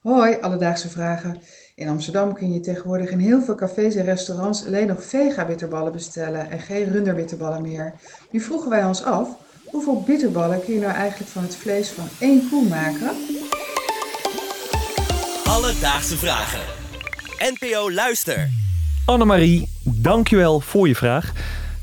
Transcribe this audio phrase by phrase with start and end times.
[0.00, 1.40] Hoi, alledaagse vragen.
[1.74, 6.50] In Amsterdam kun je tegenwoordig in heel veel cafés en restaurants alleen nog vega-bitterballen bestellen
[6.50, 7.94] en geen runderbitterballen meer.
[8.30, 9.28] Nu vroegen wij ons af,
[9.64, 13.10] hoeveel bitterballen kun je nou eigenlijk van het vlees van één koe maken?
[15.44, 16.60] Alledaagse vragen.
[17.38, 18.48] NPO Luister.
[19.06, 21.32] Annemarie, dankjewel voor je vraag.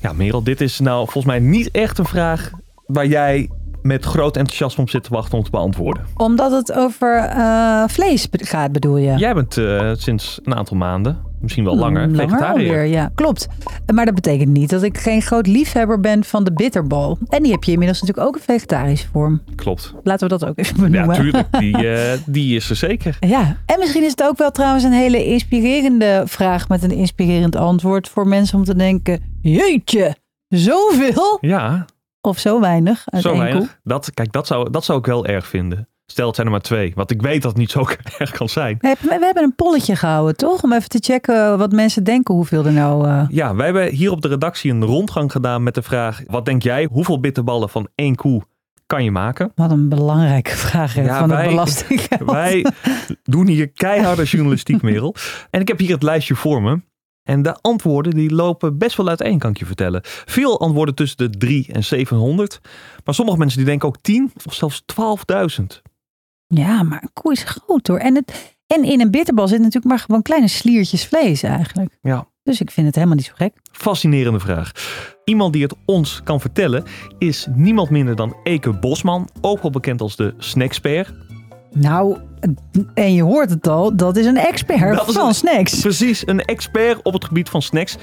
[0.00, 2.50] Ja, Merel, dit is nou volgens mij niet echt een vraag
[2.86, 3.50] waar jij
[3.82, 6.04] met groot enthousiasme op zit te wachten om te beantwoorden.
[6.16, 9.14] Omdat het over eh, vlees gaat, bedoel je?
[9.16, 12.48] Jij bent eh, sinds een aantal maanden, misschien wel langer, vegetariër.
[12.70, 13.48] alweer, ja, klopt.
[13.94, 17.18] Maar dat betekent niet dat ik geen groot liefhebber ben van de bitterbal.
[17.28, 19.42] En die heb je inmiddels natuurlijk ook in vegetarische vorm.
[19.56, 19.94] Klopt.
[20.02, 21.14] Laten we dat ook even Ja, benoemen.
[21.16, 21.46] tuurlijk.
[21.60, 23.16] Die, eh, die is er zeker.
[23.20, 27.56] Ja, en misschien is het ook wel trouwens een hele inspirerende vraag met een inspirerend
[27.56, 30.14] antwoord voor mensen om te denken: jeetje,
[30.48, 31.84] zoveel Ja,
[32.22, 33.58] of zo weinig uit zo weinig.
[33.58, 33.68] koe.
[33.84, 35.86] Dat, kijk, dat zou, dat zou ik wel erg vinden.
[36.06, 36.92] Stel, het zijn er maar twee.
[36.94, 37.84] Want ik weet dat het niet zo
[38.18, 38.76] erg kan zijn.
[38.80, 40.62] We hebben, we hebben een polletje gehouden, toch?
[40.62, 43.06] Om even te checken wat mensen denken hoeveel er nou...
[43.08, 46.20] eh, Ja, wij hebben hier op de redactie een rondgang gedaan met de vraag...
[46.26, 48.42] Wat denk jij, hoeveel bitterballen van één koe
[48.86, 49.52] kan je maken?
[49.54, 52.30] Wat een belangrijke vraag Ja, van wij- de belastinggeld.
[52.30, 52.66] Wij
[53.22, 55.14] doen hier keiharde journalistiek, Merel.
[55.50, 56.80] En ik heb hier het lijstje voor me.
[57.22, 60.00] En de antwoorden die lopen best wel uiteen, kan ik je vertellen.
[60.04, 62.60] Veel antwoorden tussen de 3 en 700.
[63.04, 64.82] Maar sommige mensen die denken ook 10 of zelfs
[65.60, 65.64] 12.000.
[66.46, 67.98] Ja, maar een koe is groot hoor.
[67.98, 71.98] En, het, en in een bitterbal zit natuurlijk maar gewoon kleine sliertjes vlees eigenlijk.
[72.02, 73.52] Ja, Dus ik vind het helemaal niet zo gek.
[73.72, 74.70] fascinerende vraag.
[75.24, 76.84] Iemand die het ons kan vertellen
[77.18, 79.28] is niemand minder dan Eke Bosman.
[79.40, 81.12] Ook wel bekend als de snackspert.
[81.72, 82.16] Nou,
[82.94, 85.80] en je hoort het al, dat is een expert Dat van een- snacks.
[85.80, 87.96] Precies, een expert op het gebied van snacks.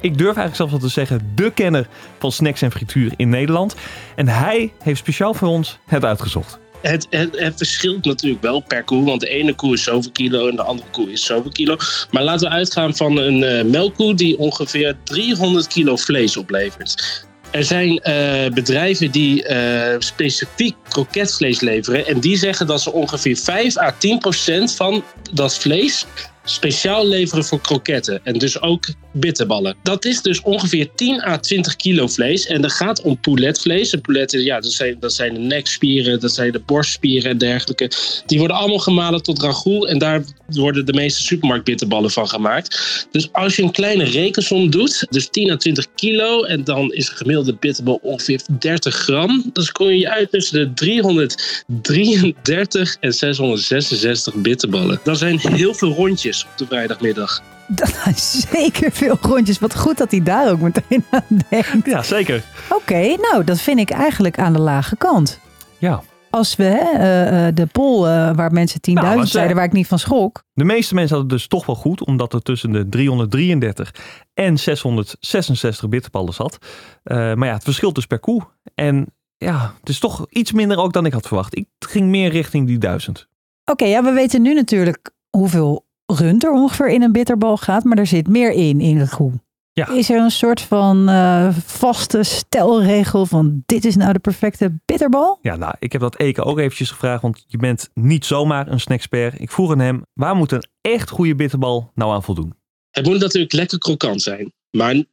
[0.00, 1.86] Ik durf eigenlijk zelfs wel te zeggen, de kenner
[2.18, 3.74] van snacks en frituur in Nederland.
[4.16, 6.58] En hij heeft speciaal voor ons het uitgezocht.
[6.82, 10.48] Het, het, het verschilt natuurlijk wel per koe, want de ene koe is zoveel kilo
[10.48, 11.76] en de andere koe is zoveel kilo.
[12.10, 17.24] Maar laten we uitgaan van een eh, melkkoe die ongeveer 300 kilo vlees oplevert.
[17.54, 23.36] Er zijn eh, bedrijven die eh, specifiek kroketvlees leveren en die zeggen dat ze ongeveer
[23.36, 26.06] 5 à 10 procent van dat vlees
[26.44, 29.76] speciaal leveren voor kroketten en dus ook bitterballen.
[29.82, 33.92] Dat is dus ongeveer 10 à 20 kilo vlees en dat gaat om pouletvlees.
[33.92, 37.90] En pouletten, ja, dat zijn, dat zijn de nekspieren, dat zijn de borstspieren en dergelijke.
[38.26, 43.06] Die worden allemaal gemalen tot ragout en daar worden de meeste supermarktbitterballen van gemaakt.
[43.10, 47.08] Dus als je een kleine rekensom doet, dus 10 à 20 kilo en dan is
[47.08, 54.34] een gemiddelde bitterbal ongeveer 30 gram, dan kom je uit tussen de 333 en 666
[54.34, 55.00] bitterballen.
[55.04, 57.42] Dat zijn heel veel rondjes op de vrijdagmiddag.
[57.68, 58.14] Dat zijn
[58.52, 59.58] zeker veel rondjes.
[59.58, 61.86] Wat goed dat hij daar ook meteen aan denkt.
[61.86, 62.42] Ja, zeker.
[62.68, 65.40] Oké, nou, dat vind ik eigenlijk aan de lage kant.
[65.78, 66.02] Ja.
[66.30, 69.72] Als we hè, eh, eh, de poll eh, waar mensen 10.000 Nou, zeiden, waar ik
[69.72, 70.42] niet van schrok.
[70.52, 73.94] De meeste mensen hadden het dus toch wel goed, omdat er tussen de 333
[74.34, 76.58] en 666 bitterballen zat.
[77.02, 78.42] Eh, maar ja, het verschilt dus per koe.
[78.74, 79.06] En
[79.36, 81.56] ja, het is toch iets minder ook dan ik had verwacht.
[81.56, 83.28] Ik ging meer richting die 1000.
[83.64, 87.98] Oké, ja, we weten nu natuurlijk hoeveel rund er ongeveer in een bitterbal gaat, maar
[87.98, 89.32] er zit meer in, in de koe.
[89.72, 89.88] Ja.
[89.88, 95.38] Is er een soort van eh, vaste stelregel van dit is nou de perfecte bitterbal?
[95.42, 98.80] Ja, nou, ik heb dat Eke ook eventjes gevraagd, want je bent niet zomaar een
[98.80, 99.40] snackspert.
[99.40, 102.54] Ik vroeg aan hem, waar moet een echt goede bitterbal nou aan voldoen?
[102.90, 104.52] Het moet natuurlijk lekker krokant zijn.
[104.70, 105.04] Maar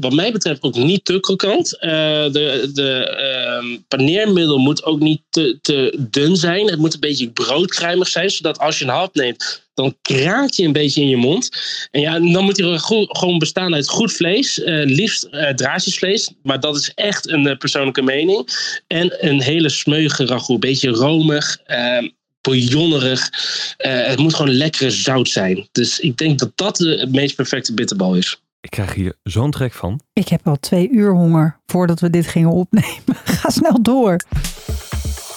[0.00, 1.78] wat mij betreft ook niet te krokant.
[1.78, 1.90] Eh,
[2.32, 6.66] de de ehm, paneermiddel moet ook niet te, te dun zijn.
[6.66, 8.30] Het moet een beetje broodkruimig zijn.
[8.30, 11.48] Zodat als je een hap neemt, dan kraakt je een beetje in je mond.
[11.90, 14.62] En ja, dan moet hij gewoon bestaan uit goed vlees.
[14.62, 16.30] eh, liefst eh, draadjesvlees.
[16.42, 18.48] Maar dat is echt een persoonlijke mening.
[18.86, 20.60] En een hele smeuige ragout.
[20.60, 21.58] Beetje romig.
[21.64, 22.08] ehm,
[22.40, 23.28] bouillonnerig.
[23.76, 25.68] Het moet gewoon lekkere zout zijn.
[25.72, 28.38] Dus ik denk dat dat de meest perfecte bitterbal is.
[28.60, 30.00] Ik krijg hier zo'n trek van.
[30.12, 33.16] Ik heb al twee uur honger voordat we dit gingen opnemen.
[33.40, 34.16] Ga snel door.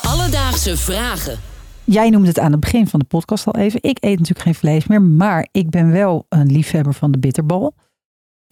[0.01, 1.39] Alledaagse vragen.
[1.83, 3.79] Jij noemde het aan het begin van de podcast al even.
[3.83, 7.75] Ik eet natuurlijk geen vlees meer, maar ik ben wel een liefhebber van de bitterbal.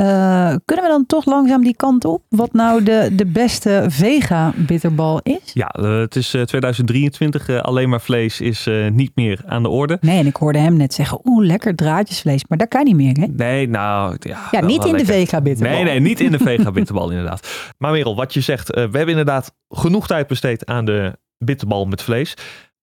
[0.02, 2.24] Eh, kunnen we dan toch langzaam die kant op?
[2.30, 5.54] Wat nou de, de beste vega-bitterbal is?
[5.54, 7.50] Ja, eh, het is eh, 2023.
[7.50, 9.98] eh, alleen maar vlees is niet meer aan de orde.
[10.02, 12.44] Nee, en ik hoorde hem net zeggen, oeh, lekker draadjesvlees.
[12.48, 13.26] Maar dat kan niet meer, hè?
[13.36, 14.16] Nee, nou...
[14.20, 15.16] Ja, Ja, wel niet wel in de lekker.
[15.16, 15.74] vega-bitterbal.
[15.76, 17.48] Nee, nee, niet in de vega-bitterbal inderdaad.
[17.78, 22.02] Maar Merel, wat je zegt, we hebben inderdaad genoeg tijd besteed aan de bitterbal met
[22.04, 22.34] vlees.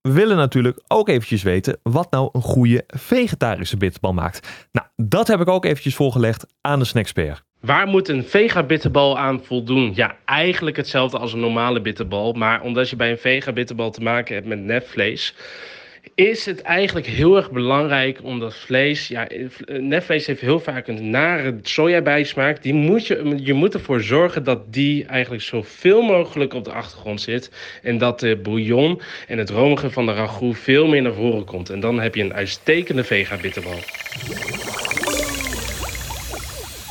[0.00, 4.68] We willen natuurlijk ook eventjes weten wat nou een goede vegetarische bitterbal maakt.
[4.72, 7.42] Nou, dat heb ik ook eventjes voorgelegd aan de snackspert.
[7.60, 9.92] Waar moet een vega-bitterbal aan voldoen?
[9.94, 12.32] Ja, eigenlijk hetzelfde als een normale bitterbal.
[12.32, 15.34] Maar omdat je bij een vega-bitterbal te maken hebt met netvlees...
[16.14, 19.08] is het eigenlijk heel erg belangrijk om dat vlees.
[19.08, 22.62] Ja, eh, netvlees heeft heel vaak een nare sojabijsmaak.
[22.62, 27.20] Die moet je, je moet ervoor zorgen dat die eigenlijk zoveel mogelijk op de achtergrond
[27.20, 27.50] zit.
[27.82, 31.70] En dat de bouillon en het romige van de ragout veel meer naar voren komt.
[31.70, 33.78] En dan heb je een uitstekende vega bitterbal.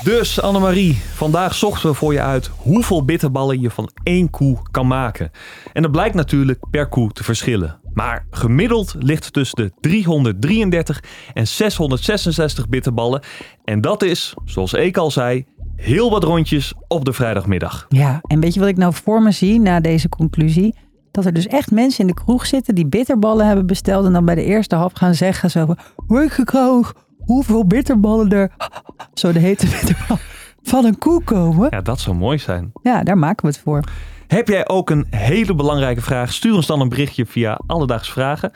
[0.03, 4.87] Dus Annemarie, vandaag zochten we voor je uit hoeveel bitterballen je van één koe kan
[4.87, 5.31] maken.
[5.73, 7.86] En dat blijkt natuurlijk per koe te verschillen.
[7.97, 11.03] Maar gemiddeld ligt het tussen de 333
[11.33, 13.21] en 666 bitterballen.
[13.63, 15.45] En dat is, zoals ik al zei,
[15.75, 17.85] heel wat rondjes op de vrijdagmiddag.
[17.89, 20.75] Ja, en weet je wat ik nou voor me zie na deze conclusie?
[21.11, 24.25] Dat er dus echt mensen in de kroeg zitten die bitterballen hebben besteld en dan
[24.25, 25.77] bij de eerste hap gaan zeggen zo van,
[27.17, 28.51] hoeveel bitterballen er,
[29.13, 30.17] zo de hete bitterbal,
[30.61, 31.67] van een koe komen?
[31.71, 32.71] Ja, dat zou mooi zijn.
[32.81, 33.83] Ja, daar maken we het voor.
[34.27, 36.33] Heb jij ook een hele belangrijke vraag?
[36.33, 38.51] Stuur ons dan een berichtje via Alledaagse Vragen.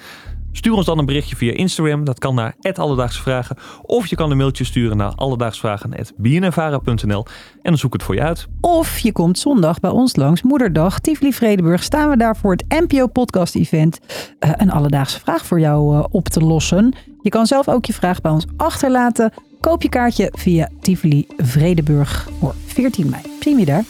[0.52, 2.04] Stuur ons dan een berichtje via Instagram.
[2.04, 3.58] Dat kan naar Alledaagse Vragen.
[3.82, 8.22] Of je kan een mailtje sturen naar alledaagsvragen.bnnvara.nl en dan zoek ik het voor je
[8.22, 8.48] uit.
[8.62, 11.84] Of je komt zondag bij ons langs Moederdag, Tivoli Vredeburg.
[11.84, 14.00] Staan we daar voor het NPO Podcast Event
[14.40, 16.94] uh, een alledaagse vraag voor jou uh, op te lossen.
[17.22, 19.34] Je kan zelf ook je vraag bij ons achterlaten.
[19.60, 23.22] Koop je kaartje via Tivoli Vredeburg voor 14 mei.
[23.40, 23.84] Zien we daar.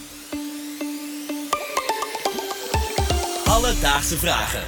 [3.62, 4.62] Alledaagse Vragen.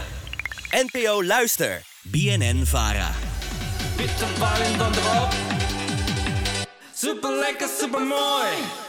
[0.71, 1.83] NPO Luister.
[2.03, 3.11] BNN Vara.
[4.79, 5.29] Dan.
[6.95, 8.84] Super lekker, super mooi.